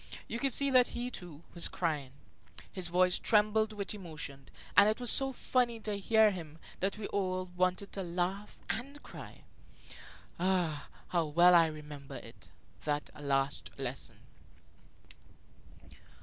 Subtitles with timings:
[0.27, 2.11] You could see that he, too, was crying;
[2.71, 7.05] his voice trembled with emotion, and it was so funny to hear him that we
[7.09, 9.43] all wanted to laugh and cry.
[10.39, 12.49] Ah, how well I remember it,
[12.83, 14.21] that last lesson!